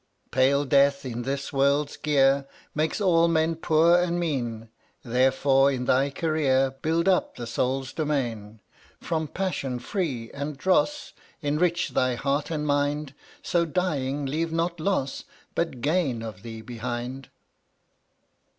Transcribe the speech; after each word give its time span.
Pale 0.31 0.65
Death 0.65 1.05
in 1.05 1.21
this 1.21 1.53
world's 1.53 1.95
gear 1.95 2.47
Makes 2.73 2.99
all 2.99 3.27
men 3.27 3.53
poor 3.53 3.97
and 4.01 4.19
mean, 4.19 4.69
Therefore 5.03 5.71
in 5.71 5.85
thy 5.85 6.09
career 6.09 6.71
Build 6.81 7.07
up 7.07 7.35
the 7.35 7.45
soul's 7.45 7.93
demesne; 7.93 8.61
From 8.99 9.27
passion 9.27 9.77
free 9.77 10.31
and 10.33 10.57
dross 10.57 11.13
Enrich 11.43 11.89
thy 11.89 12.15
heart 12.15 12.49
and 12.49 12.65
mind, 12.65 13.13
So, 13.43 13.63
dying, 13.63 14.25
leave 14.25 14.51
not 14.51 14.79
loss 14.79 15.23
But 15.53 15.81
gain 15.81 16.23
of 16.23 16.41
thee 16.41 16.61
behind. 16.61 17.29